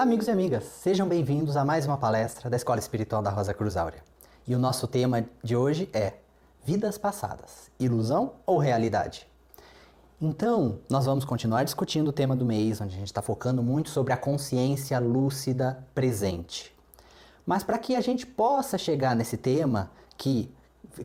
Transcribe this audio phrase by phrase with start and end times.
[0.00, 3.76] Amigos e amigas, sejam bem-vindos a mais uma palestra da Escola Espiritual da Rosa Cruz
[3.76, 4.02] Áurea.
[4.48, 6.14] E o nosso tema de hoje é
[6.64, 9.28] Vidas Passadas: Ilusão ou Realidade?
[10.18, 13.90] Então, nós vamos continuar discutindo o tema do mês, onde a gente está focando muito
[13.90, 16.74] sobre a consciência lúcida presente.
[17.44, 20.50] Mas para que a gente possa chegar nesse tema, que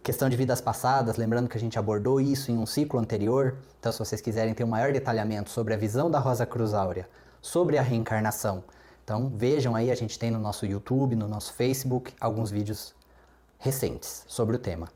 [0.04, 3.92] questão de vidas passadas, lembrando que a gente abordou isso em um ciclo anterior, então
[3.92, 7.10] se vocês quiserem ter um maior detalhamento sobre a visão da Rosa Cruz Áurea,
[7.42, 8.64] sobre a reencarnação,
[9.06, 12.96] então vejam aí, a gente tem no nosso YouTube, no nosso Facebook, alguns vídeos
[13.60, 14.90] recentes sobre o tema.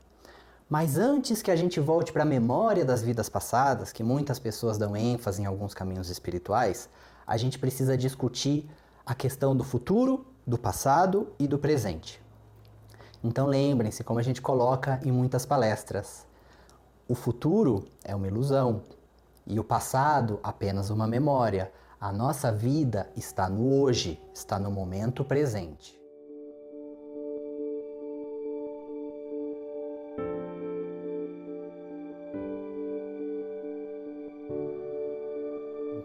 [0.68, 4.76] Mas antes que a gente volte para a memória das vidas passadas, que muitas pessoas
[4.76, 6.88] dão ênfase em alguns caminhos espirituais,
[7.24, 8.68] a gente precisa discutir
[9.06, 12.20] a questão do futuro, do passado e do presente.
[13.22, 16.26] Então lembrem-se, como a gente coloca em muitas palestras,
[17.06, 18.82] o futuro é uma ilusão
[19.46, 21.72] e o passado apenas uma memória.
[22.00, 26.00] A nossa vida está no hoje, está no momento presente.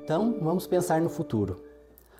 [0.03, 1.63] Então, vamos pensar no futuro.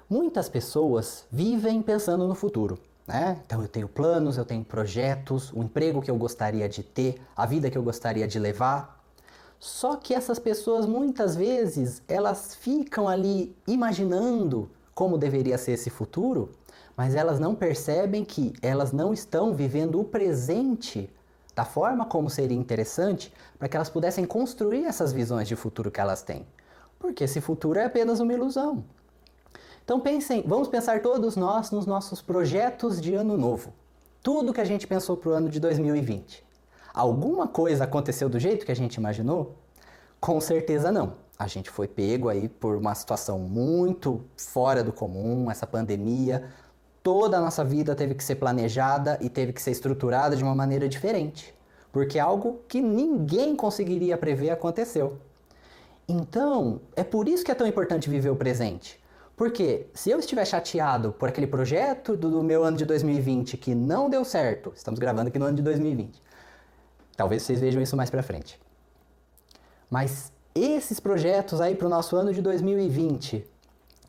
[0.10, 2.80] Muitas pessoas vivem pensando no futuro.
[3.06, 3.42] Né?
[3.46, 7.46] Então eu tenho planos, eu tenho projetos, o emprego que eu gostaria de ter, a
[7.46, 9.05] vida que eu gostaria de levar.
[9.60, 16.52] Só que essas pessoas muitas vezes elas ficam ali imaginando como deveria ser esse futuro,
[16.96, 21.10] mas elas não percebem que elas não estão vivendo o presente
[21.56, 26.00] da forma como seria interessante para que elas pudessem construir essas visões de futuro que
[26.00, 26.46] elas têm.
[27.00, 28.84] Porque esse futuro é apenas uma ilusão.
[29.84, 33.74] Então pensem, vamos pensar todos nós nos nossos projetos de ano novo.
[34.22, 36.44] Tudo que a gente pensou para o ano de 2020.
[36.96, 39.58] Alguma coisa aconteceu do jeito que a gente imaginou?
[40.18, 41.16] Com certeza não.
[41.38, 46.46] A gente foi pego aí por uma situação muito fora do comum, essa pandemia.
[47.04, 50.56] Toda a nossa vida teve que ser planejada e teve que ser estruturada de uma
[50.56, 51.54] maneira diferente.
[51.92, 55.18] Porque algo que ninguém conseguiria prever aconteceu.
[56.08, 59.04] Então, é por isso que é tão importante viver o presente.
[59.36, 63.76] Porque se eu estiver chateado por aquele projeto do, do, meu ano de 2020 que
[63.76, 66.24] não deu certo, estamos gravando aqui no ano de 2020.
[67.16, 68.60] Talvez vocês vejam isso mais para frente.
[69.90, 73.46] Mas esses projetos aí para o nosso ano de 2020,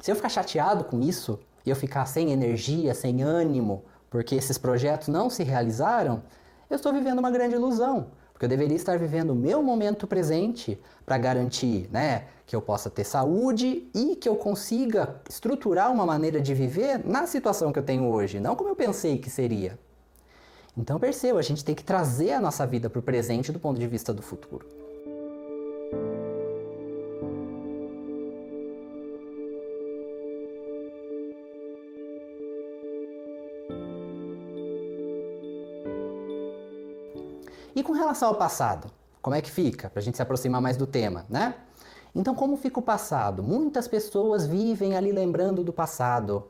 [0.00, 4.58] se eu ficar chateado com isso e eu ficar sem energia, sem ânimo, porque esses
[4.58, 6.22] projetos não se realizaram,
[6.70, 8.08] eu estou vivendo uma grande ilusão.
[8.32, 12.90] Porque eu deveria estar vivendo o meu momento presente para garantir né, que eu possa
[12.90, 17.82] ter saúde e que eu consiga estruturar uma maneira de viver na situação que eu
[17.82, 19.78] tenho hoje, não como eu pensei que seria.
[20.76, 23.80] Então perceba, a gente tem que trazer a nossa vida para o presente do ponto
[23.80, 24.66] de vista do futuro.
[37.74, 38.90] E com relação ao passado,
[39.22, 39.88] como é que fica?
[39.88, 41.54] Para a gente se aproximar mais do tema, né?
[42.14, 43.42] Então, como fica o passado?
[43.42, 46.48] Muitas pessoas vivem ali lembrando do passado.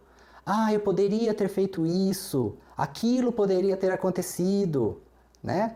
[0.49, 5.03] Ah, eu poderia ter feito isso, aquilo poderia ter acontecido,
[5.43, 5.75] né?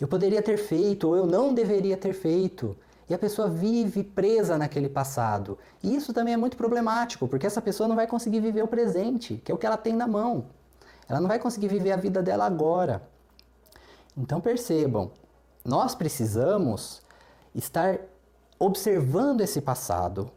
[0.00, 2.76] Eu poderia ter feito, ou eu não deveria ter feito.
[3.08, 5.58] E a pessoa vive presa naquele passado.
[5.82, 9.42] E isso também é muito problemático, porque essa pessoa não vai conseguir viver o presente,
[9.44, 10.46] que é o que ela tem na mão.
[11.08, 13.02] Ela não vai conseguir viver a vida dela agora.
[14.16, 15.10] Então percebam,
[15.64, 17.02] nós precisamos
[17.52, 17.98] estar
[18.60, 20.30] observando esse passado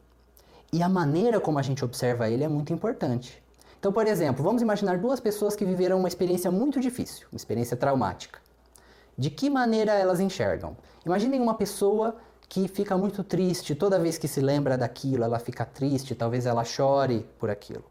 [0.74, 3.42] e a maneira como a gente observa ele é muito importante.
[3.80, 7.78] Então, por exemplo, vamos imaginar duas pessoas que viveram uma experiência muito difícil, uma experiência
[7.78, 8.40] traumática.
[9.18, 10.76] De que maneira elas enxergam?
[11.06, 12.16] Imaginem uma pessoa
[12.50, 16.64] que fica muito triste, toda vez que se lembra daquilo, ela fica triste, talvez ela
[16.64, 17.84] chore por aquilo.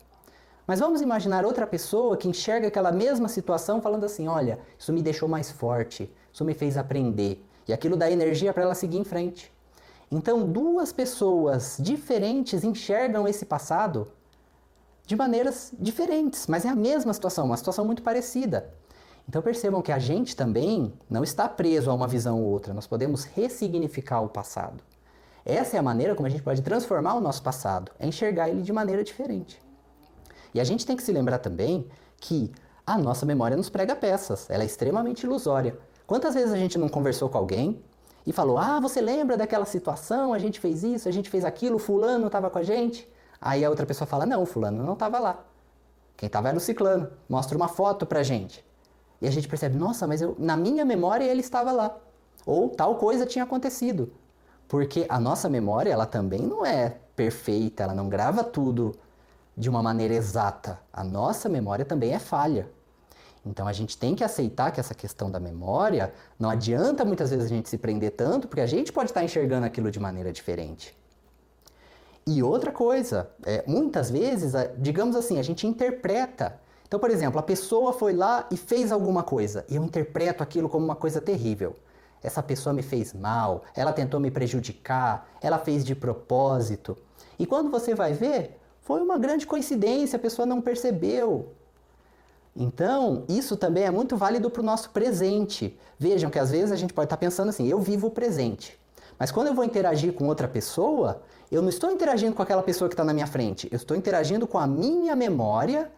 [0.67, 5.03] Mas vamos imaginar outra pessoa que enxerga aquela mesma situação falando assim: olha, isso me
[5.03, 7.44] deixou mais forte, isso me fez aprender.
[7.69, 9.53] E aquilo dá energia para ela seguir em frente.
[10.11, 14.09] Então, duas pessoas diferentes enxergam esse passado
[15.06, 18.75] de maneiras diferentes, mas é a mesma situação, uma situação muito parecida.
[19.29, 22.87] Então percebam que a gente também não está preso a uma visão ou outra, nós
[22.87, 24.82] podemos ressignificar o passado.
[25.44, 28.62] Essa é a maneira como a gente pode transformar o nosso passado, é enxergar ele
[28.62, 29.62] de maneira diferente.
[30.53, 31.87] E a gente tem que se lembrar também
[32.19, 32.50] que
[32.85, 35.79] a nossa memória nos prega peças, ela é extremamente ilusória.
[36.06, 37.81] Quantas vezes a gente não conversou com alguém
[38.26, 40.32] e falou: Ah, você lembra daquela situação?
[40.32, 43.08] A gente fez isso, a gente fez aquilo, Fulano estava com a gente?
[43.46, 45.44] Aí a outra pessoa fala: Não, Fulano não estava lá.
[46.16, 47.08] Quem estava era o Ciclano.
[47.28, 48.66] Mostra uma foto pra gente.
[49.22, 51.96] E a gente percebe: Nossa, mas eu, na minha memória ele estava lá.
[52.44, 54.12] Ou tal coisa tinha acontecido.
[54.66, 58.96] Porque a nossa memória, ela também não é perfeita, ela não grava tudo
[59.56, 60.81] de uma maneira exata.
[60.93, 62.69] A nossa memória também é falha.
[63.44, 67.46] Então a gente tem que aceitar que essa questão da memória não adianta muitas vezes
[67.46, 70.96] a gente se prender tanto, porque a gente pode estar enxergando aquilo de maneira diferente.
[72.28, 76.58] E outra coisa, é, muitas vezes, digamos assim, a gente interpreta.
[76.84, 80.69] Então, por exemplo, a pessoa foi lá e fez alguma coisa, e eu interpreto aquilo
[80.69, 81.76] como uma coisa terrível.
[82.20, 86.96] Essa pessoa me fez mal, ela tentou me prejudicar, ela fez de propósito.
[87.38, 91.52] E quando você vai ver, foi uma grande coincidência, a pessoa não percebeu.
[92.56, 95.79] Então, isso também é muito válido para o nosso presente.
[95.96, 98.76] Vejam que às vezes a gente pode estar tá pensando assim: eu vivo o presente.
[99.19, 102.89] Mas quando eu vou interagir com outra pessoa, eu não estou interagindo com aquela pessoa
[102.89, 103.69] que está na minha frente.
[103.71, 105.91] Eu estou interagindo com a minha memória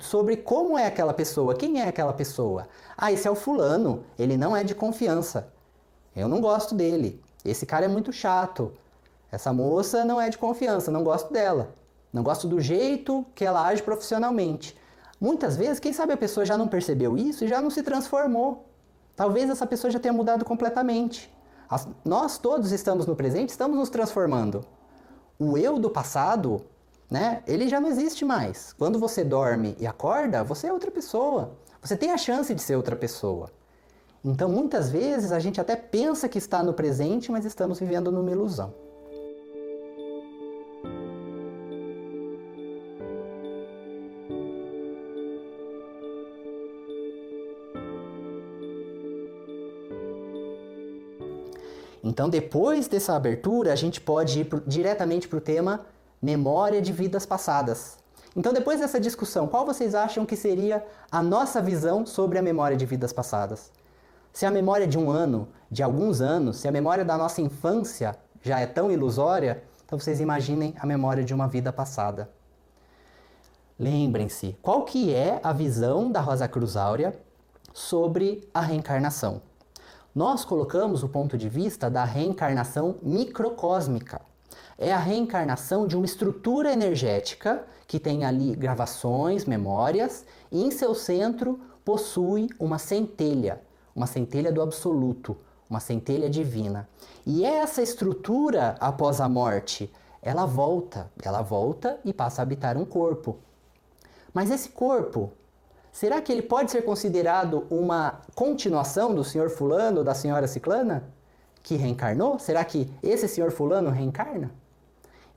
[0.00, 2.68] sobre como é aquela pessoa, quem é aquela pessoa.
[2.96, 5.48] Ah, esse é o fulano, ele não é de confiança.
[6.14, 7.20] Eu não gosto dele.
[7.44, 8.72] Esse cara é muito chato.
[9.30, 11.74] Essa moça não é de confiança, não gosto dela.
[12.12, 14.76] Não gosto do jeito que ela age profissionalmente.
[15.18, 18.66] Muitas vezes, quem sabe a pessoa já não percebeu isso e já não se transformou.
[19.16, 21.32] Talvez essa pessoa já tenha mudado completamente.
[21.68, 24.64] As, nós todos estamos no presente, estamos nos transformando.
[25.38, 26.62] O eu do passado,
[27.10, 28.72] né, ele já não existe mais.
[28.78, 31.52] Quando você dorme e acorda, você é outra pessoa.
[31.82, 33.50] Você tem a chance de ser outra pessoa.
[34.24, 38.30] Então, muitas vezes, a gente até pensa que está no presente, mas estamos vivendo numa
[38.30, 38.72] ilusão.
[52.12, 55.80] Então, depois dessa abertura, a gente pode ir pro, diretamente para o tema
[56.20, 57.96] memória de vidas passadas.
[58.36, 62.76] Então, depois dessa discussão, qual vocês acham que seria a nossa visão sobre a memória
[62.76, 63.72] de vidas passadas?
[64.30, 68.14] Se a memória de um ano, de alguns anos, se a memória da nossa infância
[68.42, 72.28] já é tão ilusória, então vocês imaginem a memória de uma vida passada.
[73.78, 77.18] Lembrem-se, qual que é a visão da Rosa Cruz Áurea
[77.72, 79.40] sobre a reencarnação?
[80.14, 84.20] Nós colocamos o ponto de vista da reencarnação microcósmica.
[84.76, 90.94] É a reencarnação de uma estrutura energética que tem ali gravações, memórias, e em seu
[90.94, 93.60] centro possui uma centelha,
[93.94, 95.36] uma centelha do absoluto,
[95.68, 96.88] uma centelha divina.
[97.26, 102.84] E essa estrutura, após a morte, ela volta, ela volta e passa a habitar um
[102.84, 103.38] corpo.
[104.32, 105.32] Mas esse corpo,
[105.92, 111.04] será que ele pode ser considerado uma continuação do senhor fulano ou da senhora ciclana
[111.62, 112.38] que reencarnou?
[112.38, 114.50] Será que esse senhor fulano reencarna?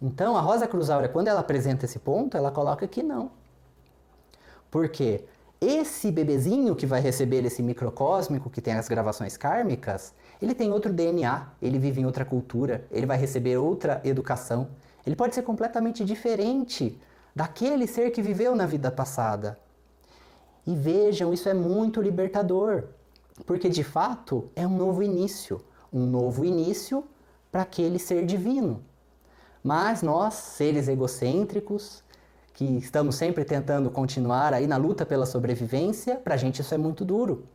[0.02, 3.32] Então, a Rosa Cruz Áurea, quando ela apresenta esse ponto, ela coloca que não.
[4.70, 5.24] Porque
[5.60, 10.92] esse bebezinho que vai receber esse microcósmico, que tem as gravações kármicas, ele tem outro
[10.92, 14.68] DNA, ele vive em outra cultura, ele vai receber outra educação.
[15.06, 17.00] Ele pode ser completamente diferente
[17.36, 19.58] daquele ser que viveu na vida passada.
[20.66, 22.86] E vejam, isso é muito libertador,
[23.46, 25.62] porque de fato é um novo início,
[25.94, 27.04] um novo início
[27.52, 28.84] para aquele ser divino.
[29.64, 32.04] Mas nós, seres egocêntricos,
[32.54, 36.78] que estamos sempre tentando continuar aí na luta pela sobrevivência, para a gente isso é
[36.78, 37.46] muito duro,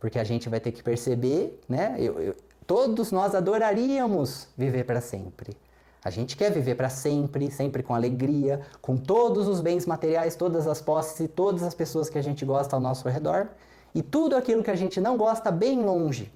[0.00, 1.96] porque a gente vai ter que perceber, né?
[1.98, 5.56] Eu, eu, todos nós adoraríamos viver para sempre.
[6.04, 10.66] A gente quer viver para sempre, sempre com alegria, com todos os bens materiais, todas
[10.66, 13.48] as posses e todas as pessoas que a gente gosta ao nosso redor,
[13.94, 16.32] e tudo aquilo que a gente não gosta bem longe.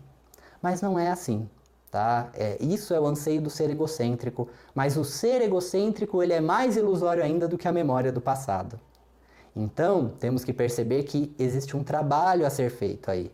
[0.60, 1.48] Mas não é assim,
[1.90, 2.30] tá?
[2.34, 6.76] É, isso é o anseio do ser egocêntrico, mas o ser egocêntrico ele é mais
[6.76, 8.80] ilusório ainda do que a memória do passado.
[9.54, 13.30] Então, temos que perceber que existe um trabalho a ser feito aí,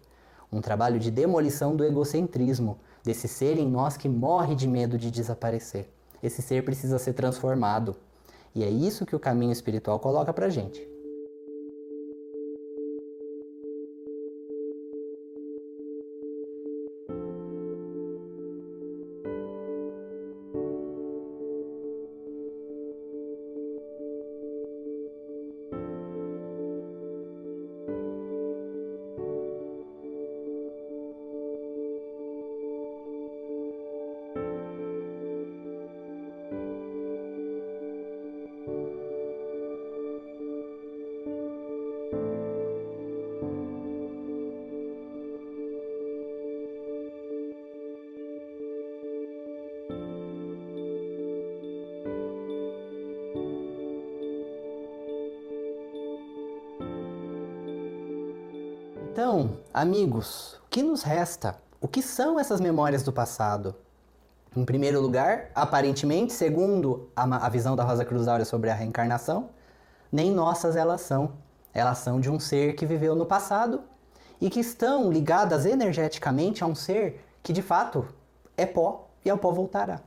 [0.53, 5.11] um trabalho de demolição do egocentrismo, desse ser em nós que morre de medo de
[5.11, 7.97] desaparecer esse ser precisa ser transformado.
[8.55, 10.96] E é isso que o caminho espiritual coloca pra gente.
[59.29, 61.57] Então, amigos, o que nos resta?
[61.81, 63.75] O que são essas memórias do passado?
[64.57, 69.51] Em primeiro lugar, aparentemente, segundo a, a visão da Rosa Cruz Áurea sobre a reencarnação,
[70.13, 71.33] nem nossas elas são.
[71.75, 73.81] Elas são de um ser que viveu no passado
[74.41, 78.07] e que estão ligadas energeticamente a um ser que de fato
[78.57, 80.03] é pó e ao pó voltará.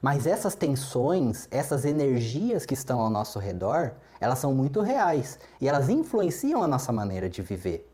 [0.00, 5.68] Mas essas tensões, essas energias que estão ao nosso redor, elas são muito reais e
[5.68, 7.89] elas influenciam a nossa maneira de viver.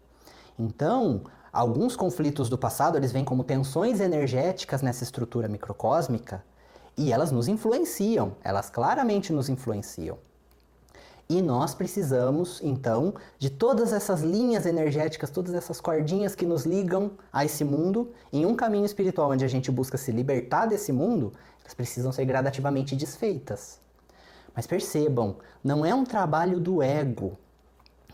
[0.59, 1.23] Então,
[1.53, 6.43] alguns conflitos do passado, eles vêm como tensões energéticas nessa estrutura microcósmica
[6.97, 10.19] e elas nos influenciam, elas claramente nos influenciam.
[11.29, 17.11] E nós precisamos, então, de todas essas linhas energéticas, todas essas cordinhas que nos ligam
[17.33, 21.33] a esse mundo, em um caminho espiritual onde a gente busca se libertar desse mundo,
[21.61, 23.81] elas precisam ser gradativamente desfeitas.
[24.55, 27.37] Mas percebam, não é um trabalho do ego,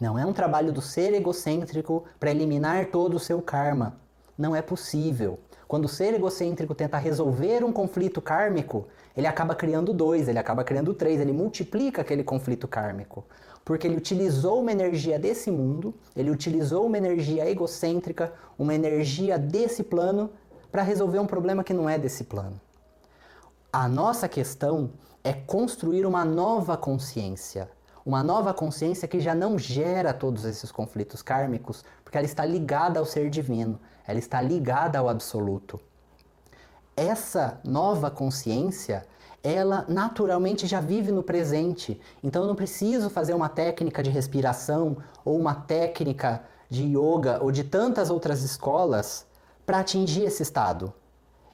[0.03, 4.01] não é um trabalho do ser egocêntrico para eliminar todo o seu karma.
[4.37, 5.39] Não é possível.
[5.69, 10.65] Quando o ser egocêntrico tenta resolver um conflito kármico, ele acaba criando dois, ele acaba
[10.65, 13.25] criando três, ele multiplica aquele conflito kármico.
[13.65, 19.85] Porque ele utilizou uma energia desse mundo, ele utilizou uma energia egocêntrica, uma energia desse
[19.85, 20.31] plano,
[20.73, 22.61] para resolver um problema que não é desse plano.
[23.73, 24.91] A nossa questão
[25.23, 27.71] é construir uma nova consciência.
[28.05, 32.99] Uma nova consciência que já não gera todos esses conflitos kármicos, porque ela está ligada
[32.99, 35.81] ao ser divino ela está ligada ao absoluto.
[36.97, 39.07] Essa nova consciência,
[39.43, 42.01] ela naturalmente já vive no presente.
[42.23, 47.51] Então eu não preciso fazer uma técnica de respiração ou uma técnica de yoga ou
[47.51, 49.27] de tantas outras escolas
[49.65, 50.93] para atingir esse estado.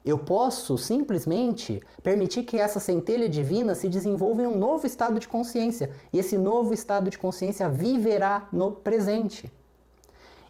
[0.05, 5.29] Eu posso simplesmente permitir que essa centelha divina se desenvolva em um novo estado de
[5.29, 5.91] consciência.
[6.13, 9.53] E esse novo estado de consciência viverá no presente.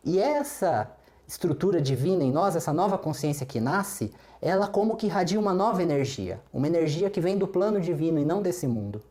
[0.05, 0.91] E essa
[1.27, 5.83] estrutura divina em nós, essa nova consciência que nasce, ela como que irradia uma nova
[5.83, 9.03] energia, uma energia que vem do plano divino e não desse mundo.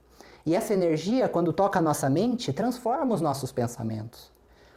[0.45, 4.31] E essa energia, quando toca a nossa mente, transforma os nossos pensamentos.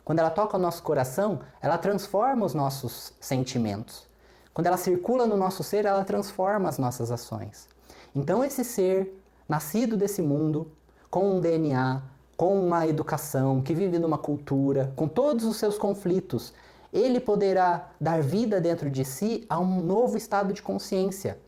[0.04, 4.09] Quando ela toca o nosso coração, ela transforma os nossos sentimentos.
[4.52, 7.68] Quando ela circula no nosso ser, ela transforma as nossas ações.
[8.14, 10.70] Então, esse ser, nascido desse mundo,
[11.10, 12.02] com um DNA,
[12.36, 16.52] com uma educação, que vive numa cultura, com todos os seus conflitos,
[16.92, 21.38] ele poderá dar vida dentro de si a um novo estado de consciência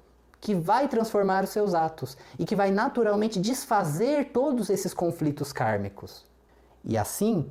[0.40, 6.24] que vai transformar os seus atos e que vai naturalmente desfazer todos esses conflitos kármicos.
[6.84, 7.48] E assim,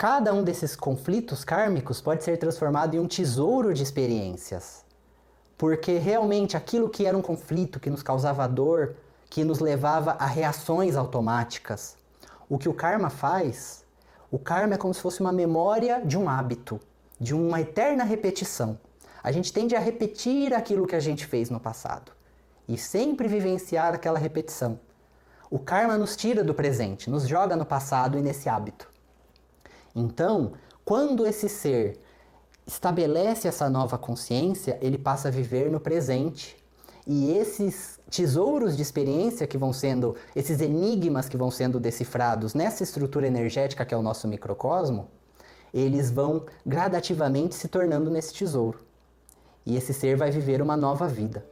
[0.00, 4.82] cada um desses conflitos kármicos pode ser transformado em um tesouro de experiências.
[5.58, 8.96] Porque realmente aquilo que era um conflito, que nos causava dor,
[9.28, 11.98] que nos levava a reações automáticas,
[12.48, 13.84] o que o karma faz,
[14.30, 16.80] o karma é como se fosse uma memória de um hábito
[17.20, 18.78] de uma eterna repetição.
[19.22, 22.10] A gente tende a repetir aquilo que a gente fez no passado
[22.66, 24.80] e sempre vivenciar aquela repetição.
[25.50, 28.89] O karma nos tira do presente, nos joga no passado e nesse hábito.
[29.94, 30.52] Então,
[30.84, 31.98] quando esse ser
[32.66, 36.56] estabelece essa nova consciência, ele passa a viver no presente.
[37.06, 42.82] E esses tesouros de experiência que vão sendo, esses enigmas que vão sendo decifrados nessa
[42.82, 45.08] estrutura energética que é o nosso microcosmo,
[45.72, 48.80] eles vão gradativamente se tornando nesse tesouro.
[49.64, 51.44] E esse ser vai viver uma nova vida.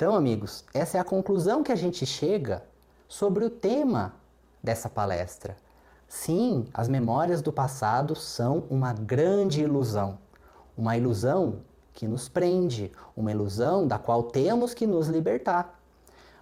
[0.00, 2.62] Então, amigos, essa é a conclusão que a gente chega
[3.06, 4.14] sobre o tema
[4.62, 5.58] dessa palestra.
[6.08, 10.16] Sim, as memórias do passado são uma grande ilusão.
[10.74, 11.58] Uma ilusão
[11.92, 15.78] que nos prende, uma ilusão da qual temos que nos libertar.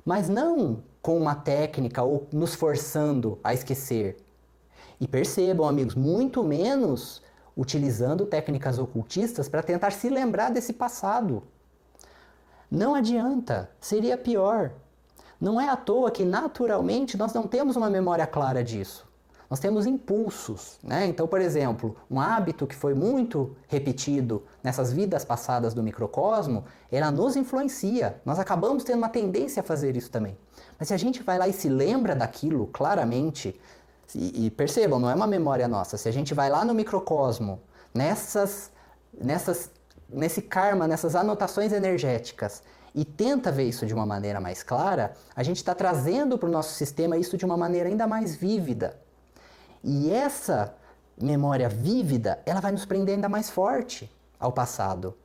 [0.04, 4.18] Mas não com uma técnica ou nos forçando a esquecer.
[5.00, 7.20] E percebam, amigos, muito menos
[7.56, 11.42] utilizando técnicas ocultistas para tentar se lembrar desse passado.
[12.70, 14.72] Não adianta, seria pior.
[15.40, 19.08] Não é à toa que naturalmente nós não temos uma memória clara disso
[19.48, 20.78] nós temos impulsos.
[20.82, 21.06] Né?
[21.06, 27.10] Então, por exemplo, um hábito que foi muito repetido nessas vidas passadas do microcosmo, ela
[27.10, 28.20] nos influencia.
[28.24, 30.36] Nós acabamos tendo uma tendência a fazer isso também.
[30.78, 33.58] Mas se a gente vai lá e se lembra daquilo claramente,
[34.14, 37.60] e, e percebam, não é uma memória nossa, se a gente vai lá no microcosmo,
[37.92, 38.70] nessas,
[39.18, 39.70] nessas,
[40.08, 42.62] nesse karma, nessas anotações energéticas,
[42.94, 46.52] e tenta ver isso de uma maneira mais clara, a gente está trazendo para o
[46.52, 48.98] nosso sistema isso de uma maneira ainda mais vívida.
[49.84, 50.74] E essa
[51.20, 55.16] memória vívida, ela vai nos prender ainda mais forte ao passado,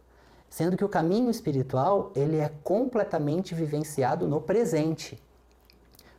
[0.49, 5.21] sendo que o caminho espiritual, ele é completamente vivenciado no presente.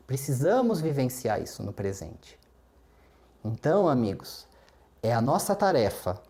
[0.06, 2.38] Precisamos vivenciar isso no presente.
[3.44, 4.46] Então, amigos,
[5.02, 6.20] é a nossa tarefa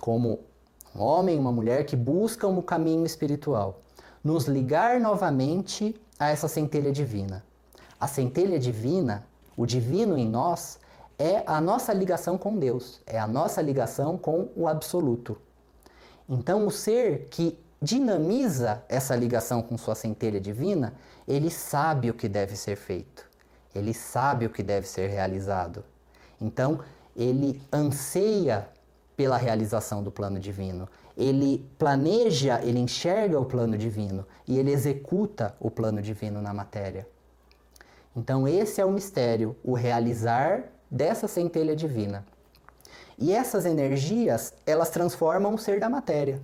[0.00, 0.40] como
[0.96, 3.80] um homem, uma mulher que buscam o caminho espiritual,
[4.24, 7.44] nos ligar novamente a essa centelha divina.
[8.00, 9.26] A centelha divina,
[9.56, 10.78] o divino em nós,
[11.18, 15.38] é a nossa ligação com Deus, é a nossa ligação com o absoluto.
[16.28, 20.94] Então, o ser que dinamiza essa ligação com sua centelha divina,
[21.26, 23.28] ele sabe o que deve ser feito,
[23.74, 25.84] ele sabe o que deve ser realizado.
[26.40, 26.80] Então,
[27.14, 28.68] ele anseia
[29.16, 30.88] pela realização do plano divino.
[31.16, 37.08] Ele planeja, ele enxerga o plano divino e ele executa o plano divino na matéria.
[38.14, 42.24] Então, esse é o mistério, o realizar dessa centelha divina.
[43.18, 46.40] E essas energias, elas transformam o ser da matéria.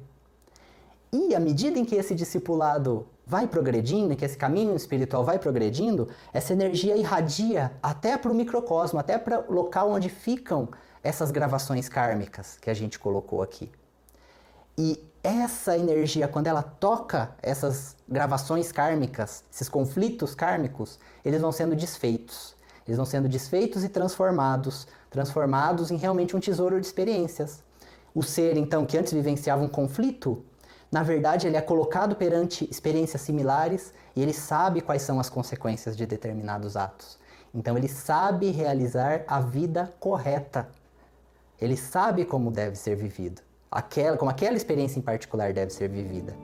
[1.13, 6.09] E à medida em que esse discipulado vai progredindo, que esse caminho espiritual vai progredindo,
[6.33, 10.71] essa energia irradia até para o microcosmo, até para o local onde ficam
[11.03, 13.71] essas gravações kármicas que a gente colocou aqui.
[14.77, 21.77] E essa energia, quando ela toca essas gravações kármicas, esses conflitos kármicos, eles vão sendo
[21.77, 22.57] desfeitos.
[22.87, 27.63] Eles vão sendo desfeitos e transformados, transformados em realmente um tesouro de experiências.
[28.15, 30.45] O ser, então, que antes vivenciava um conflito,
[30.91, 35.97] na verdade, ele é colocado perante experiências similares e ele sabe quais são as consequências
[35.97, 37.19] de determinados atos.
[37.55, 40.69] Então, ele sabe realizar a vida correta
[41.63, 43.41] ele sabe como deve ser vivido,
[43.71, 46.35] aquela, como aquela experiência em particular deve ser vivida.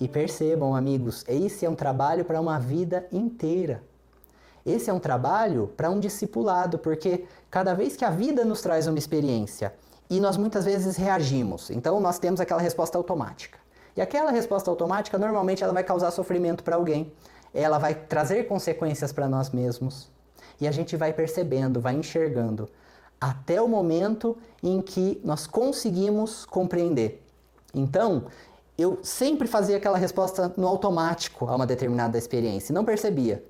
[0.00, 3.82] E percebam, amigos, esse é um trabalho para uma vida inteira.
[4.68, 8.86] Esse é um trabalho para um discipulado, porque cada vez que a vida nos traz
[8.86, 9.72] uma experiência
[10.10, 13.58] e nós muitas vezes reagimos, então nós temos aquela resposta automática.
[13.96, 17.10] E aquela resposta automática normalmente ela vai causar sofrimento para alguém,
[17.54, 20.10] ela vai trazer consequências para nós mesmos.
[20.60, 22.68] E a gente vai percebendo, vai enxergando,
[23.18, 27.24] até o momento em que nós conseguimos compreender.
[27.72, 28.26] Então,
[28.76, 33.42] eu sempre fazia aquela resposta no automático a uma determinada experiência não percebia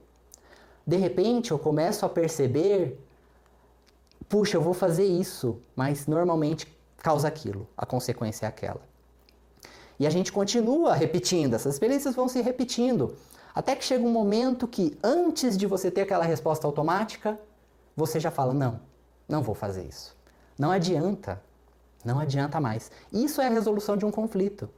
[0.89, 2.99] de repente eu começo a perceber,
[4.27, 8.81] puxa, eu vou fazer isso, mas normalmente causa aquilo, a consequência é aquela.
[10.01, 13.15] E a gente continua repetindo, essas experiências vão se repetindo,
[13.55, 17.39] até que chega um momento que antes de você ter aquela resposta automática,
[17.95, 18.81] você já fala: não,
[19.29, 20.17] não vou fazer isso.
[20.59, 21.43] Não adianta,
[22.03, 22.91] não adianta mais.
[23.13, 24.71] Isso é a resolução de um conflito.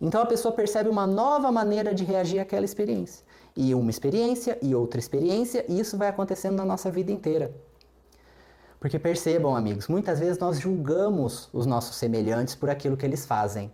[0.00, 3.24] Então a pessoa percebe uma nova maneira de reagir àquela experiência
[3.56, 7.54] e uma experiência e outra experiência, e isso vai acontecendo na nossa vida inteira.
[8.80, 13.72] Porque percebam, amigos, muitas vezes nós julgamos os nossos semelhantes por aquilo que eles fazem.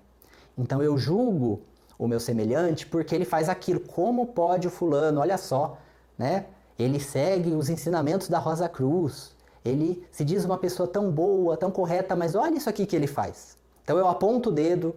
[0.56, 1.62] Então eu julgo
[1.98, 3.80] o meu semelhante porque ele faz aquilo.
[3.80, 5.20] Como pode o fulano?
[5.20, 5.78] Olha só,
[6.16, 6.46] né?
[6.78, 9.34] Ele segue os ensinamentos da Rosa Cruz.
[9.64, 13.06] Ele se diz uma pessoa tão boa, tão correta, mas olha isso aqui que ele
[13.06, 13.58] faz.
[13.82, 14.94] Então eu aponto o dedo,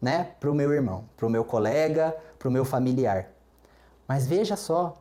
[0.00, 3.30] né, para o meu irmão, para o meu colega, para o meu familiar.
[4.10, 4.96] Mas veja só,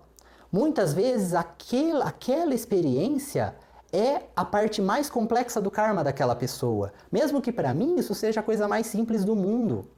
[0.51, 3.55] muitas vezes aquela, aquela experiência
[3.91, 8.39] é a parte mais complexa do karma daquela pessoa, mesmo que para mim isso seja
[8.39, 9.89] a coisa mais simples do mundo.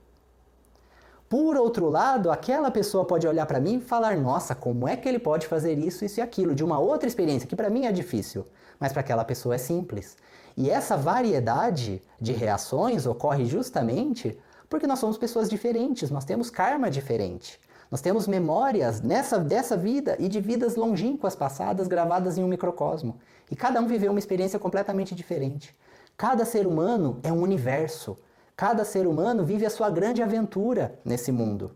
[1.28, 5.10] Por outro lado, aquela pessoa pode olhar para mim e falar: "Nossa, como é que
[5.10, 7.91] ele pode fazer isso, isso e aquilo de uma outra experiência que para mim é
[7.91, 8.47] difícil,
[8.80, 10.15] mas para aquela pessoa é simples".
[10.56, 16.89] E essa variedade de reações ocorre justamente porque nós somos pessoas diferentes, nós temos karma
[16.89, 17.60] diferente.
[17.91, 23.19] Nós temos memórias nessa, dessa vida e de vidas longínquas passadas gravadas em um microcosmo.
[23.51, 25.75] E cada um viveu uma experiência completamente diferente.
[26.15, 28.17] Cada ser humano é um universo.
[28.56, 31.75] Cada ser humano vive a sua grande aventura nesse mundo.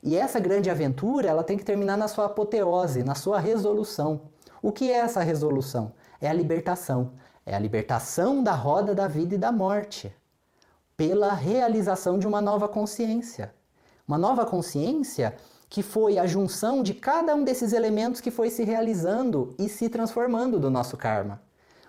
[0.00, 4.20] E essa grande aventura, ela tem que terminar na sua apoteose, na sua resolução.
[4.62, 5.92] O que é essa resolução?
[6.20, 7.14] É a libertação.
[7.44, 10.14] É a libertação da roda da vida e da morte,
[10.96, 13.57] pela realização de uma nova consciência.
[14.08, 15.36] Uma nova consciência
[15.68, 19.86] que foi a junção de cada um desses elementos que foi se realizando e se
[19.90, 21.42] transformando do nosso karma.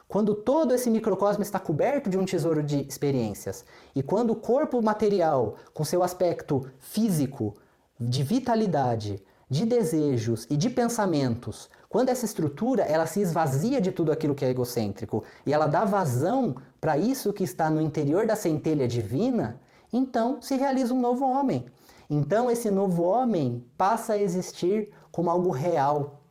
[0.05, 3.63] Quando todo esse microcosmo está coberto de um tesouro de experiências,
[3.95, 7.55] e quando o corpo material, com seu aspecto físico,
[7.97, 14.11] de vitalidade, de desejos e de pensamentos, quando essa estrutura ela se esvazia de tudo
[14.11, 18.35] aquilo que é egocêntrico e ela dá vazão para isso que está no interior da
[18.35, 19.57] centelha divina,
[19.93, 21.65] então se realiza um novo homem,
[22.09, 26.23] então esse novo homem passa a existir como algo real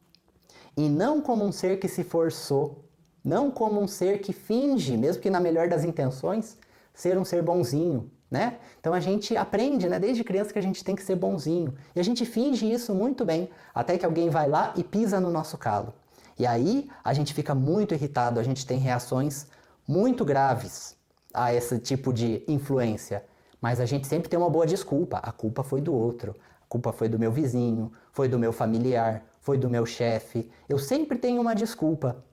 [0.76, 2.84] e não como um ser que se forçou,
[3.24, 6.56] não como um ser que finge, mesmo que na melhor das intenções,
[6.94, 8.58] ser um ser bonzinho, né?
[8.80, 11.74] Então a gente aprende, né, desde criança que a gente tem que ser bonzinho.
[11.94, 15.30] E a gente finge isso muito bem, até que alguém vai lá e pisa no
[15.30, 15.94] nosso calo.
[16.38, 19.46] E aí a gente fica muito irritado, a gente tem reações
[19.86, 20.96] muito graves
[21.34, 23.24] a esse tipo de influência.
[23.60, 25.18] Mas a gente sempre tem uma boa desculpa.
[25.18, 29.24] A culpa foi do outro, a culpa foi do meu vizinho, foi do meu familiar,
[29.40, 30.50] foi do meu chefe.
[30.68, 32.24] Eu sempre tenho uma desculpa.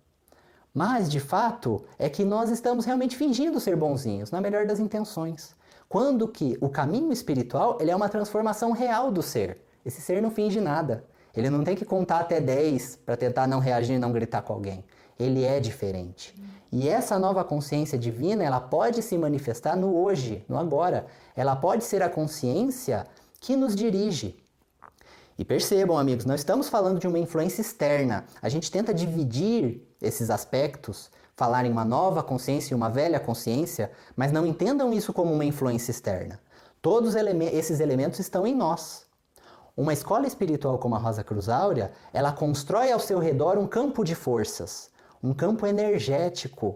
[0.73, 5.55] Mas, de fato, é que nós estamos realmente fingindo ser bonzinhos, na melhor das intenções.
[5.87, 9.61] Quando que o caminho espiritual ele é uma transformação real do ser.
[9.85, 11.05] Esse ser não finge nada.
[11.33, 14.53] Ele não tem que contar até 10 para tentar não reagir e não gritar com
[14.53, 14.83] alguém.
[15.17, 16.35] Ele é diferente.
[16.71, 21.05] E essa nova consciência divina, ela pode se manifestar no hoje, no agora.
[21.35, 23.07] Ela pode ser a consciência
[23.39, 24.43] que nos dirige.
[25.37, 28.25] E percebam, amigos, não estamos falando de uma influência externa.
[28.41, 33.91] A gente tenta dividir esses aspectos, falar em uma nova consciência e uma velha consciência,
[34.15, 36.39] mas não entendam isso como uma influência externa.
[36.81, 39.05] Todos esses elementos estão em nós.
[39.75, 44.05] Uma escola espiritual como a Rosa Cruz Áurea, ela constrói ao seu redor um campo
[44.05, 44.89] de forças,
[45.25, 46.75] um campo energético,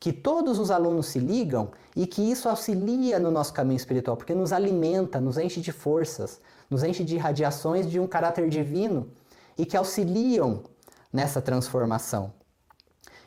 [0.00, 4.34] que todos os alunos se ligam e que isso auxilia no nosso caminho espiritual, porque
[4.34, 9.10] nos alimenta, nos enche de forças, nos enche de radiações de um caráter divino
[9.58, 10.62] e que auxiliam
[11.12, 12.32] nessa transformação.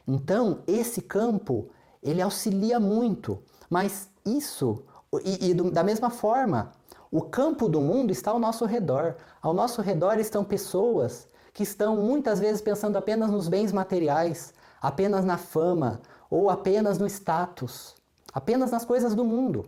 [0.07, 1.69] Então, esse campo,
[2.01, 4.83] ele auxilia muito, mas isso,
[5.23, 6.71] e, e do, da mesma forma,
[7.11, 9.15] o campo do mundo está ao nosso redor.
[9.43, 15.23] Ao nosso redor estão pessoas que estão muitas vezes pensando apenas nos bens materiais, apenas
[15.23, 17.95] na fama ou apenas no status,
[18.33, 19.65] apenas nas coisas do mundo.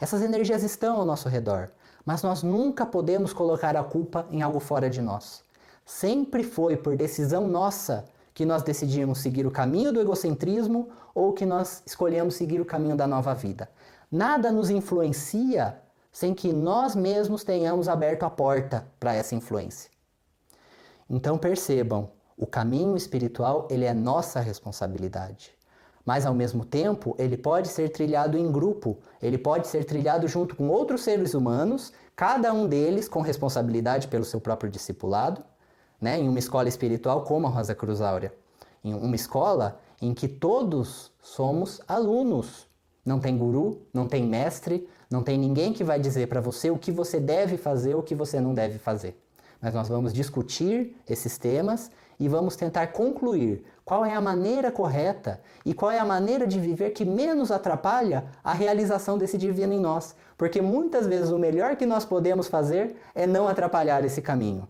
[0.00, 1.70] Essas energias estão ao nosso redor,
[2.04, 5.44] mas nós nunca podemos colocar a culpa em algo fora de nós.
[5.86, 11.46] Sempre foi por decisão nossa que nós decidimos seguir o caminho do egocentrismo ou que
[11.46, 13.70] nós escolhemos seguir o caminho da nova vida.
[14.10, 15.78] Nada nos influencia
[16.10, 19.97] sem que nós mesmos tenhamos aberto a porta para essa influência.
[21.08, 25.56] Então percebam, o caminho espiritual ele é nossa responsabilidade.
[26.04, 30.56] Mas ao mesmo tempo, ele pode ser trilhado em grupo, ele pode ser trilhado junto
[30.56, 35.44] com outros seres humanos, cada um deles com responsabilidade pelo seu próprio discipulado,
[36.00, 36.18] né?
[36.18, 38.32] em uma escola espiritual como a Rosa Cruz Áurea.
[38.82, 42.66] Em uma escola em que todos somos alunos.
[43.04, 46.78] Não tem guru, não tem mestre, não tem ninguém que vai dizer para você o
[46.78, 49.20] que você deve fazer ou o que você não deve fazer.
[49.60, 55.40] Mas nós vamos discutir esses temas e vamos tentar concluir qual é a maneira correta
[55.64, 59.80] e qual é a maneira de viver que menos atrapalha a realização desse divino em
[59.80, 60.14] nós.
[60.36, 64.68] Porque muitas vezes o melhor que nós podemos fazer é não atrapalhar esse caminho.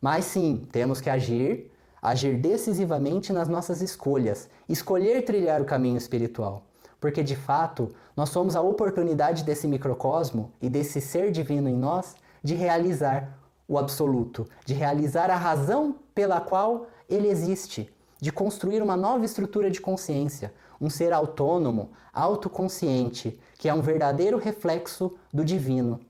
[0.00, 6.64] Mas sim, temos que agir, agir decisivamente nas nossas escolhas, escolher trilhar o caminho espiritual
[7.02, 12.14] porque de fato nós somos a oportunidade desse microcosmo e desse ser divino em nós
[12.44, 18.96] de realizar o absoluto, de realizar a razão pela qual ele existe, de construir uma
[18.96, 26.00] nova estrutura de consciência, um ser autônomo, autoconsciente, que é um verdadeiro reflexo do divino.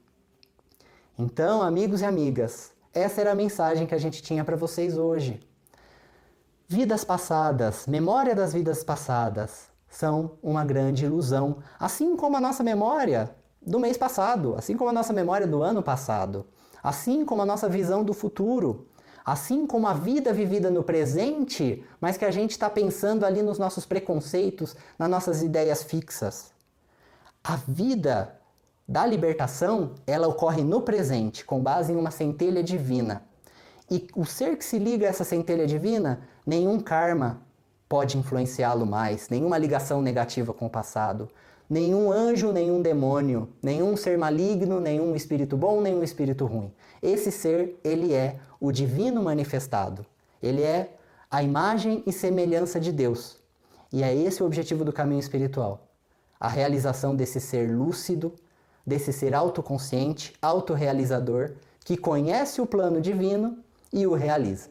[1.18, 5.40] Então, amigos e amigas, essa era a mensagem que a gente tinha para vocês hoje.
[6.66, 13.34] Vidas passadas, memória das vidas passadas, são uma grande ilusão, assim como a nossa memória
[13.60, 16.46] do mês passado, assim como a nossa memória do ano passado,
[16.82, 18.86] assim como a nossa visão do futuro,
[19.24, 23.58] assim como a vida vivida no presente, mas que a gente está pensando ali nos
[23.58, 26.50] nossos preconceitos, nas nossas ideias fixas.
[27.44, 28.36] A vida
[28.86, 33.22] da libertação, ela ocorre no presente, com base em uma centelha divina.
[33.90, 37.42] E o ser que se liga a essa centelha divina, nenhum karma,
[37.88, 41.28] pode influenciá-lo mais, nenhuma ligação negativa com o passado,
[41.72, 46.70] nenhum anjo, nenhum demônio, nenhum ser maligno, nenhum espírito bom, nenhum espírito ruim.
[47.02, 50.04] Esse ser, ele é o divino manifestado.
[50.42, 50.90] Ele é
[51.30, 53.38] a imagem e semelhança de Deus.
[53.90, 55.88] E é esse o objetivo do caminho espiritual.
[56.38, 58.34] A realização desse ser lúcido,
[58.86, 61.52] desse ser autoconsciente, autorrealizador,
[61.86, 63.56] que conhece o plano divino
[63.90, 64.68] e o realiza.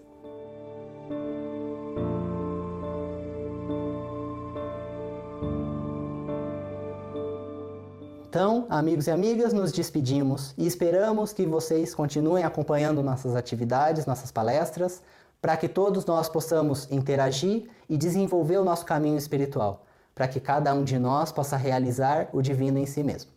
[8.32, 14.32] Então, amigos e amigas, nos despedimos e esperamos que vocês continuem acompanhando nossas atividades, nossas
[14.32, 15.04] palestras,
[15.42, 20.74] para que todos nós possamos interagir e desenvolver o nosso caminho espiritual, para que cada
[20.74, 23.32] um de nós possa realizar o divino em si mesmo.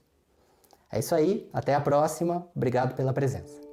[0.92, 3.63] É isso aí, até a próxima, obrigado pela presença.